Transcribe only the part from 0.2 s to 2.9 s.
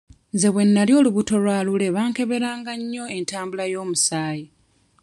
Nze bwe nali olubuto lwa Lule bankeberanga